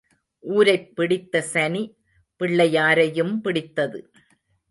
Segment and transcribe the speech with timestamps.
[0.39, 1.95] ஊரைப் பிடித்த சனி
[2.39, 4.11] பிள்ளையாரையும் பிடித்தது.